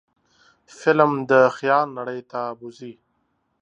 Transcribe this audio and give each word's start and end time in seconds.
فلم 0.79 1.11
د 1.31 1.33
خیال 1.57 1.87
نړۍ 1.97 2.21
ته 2.31 2.41
بوځي 2.59 2.93